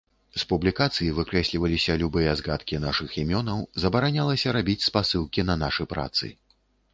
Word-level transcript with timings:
З 0.43 0.45
публікацый 0.51 1.09
выкрэсліваліся 1.17 1.97
любыя 2.03 2.31
згадкі 2.39 2.79
нашых 2.85 3.13
імёнаў, 3.25 3.61
забаранялася 3.85 4.57
рабіць 4.59 4.77
спасылкі 4.89 5.47
на 5.53 5.59
нашы 5.67 5.83
працы. 5.95 6.33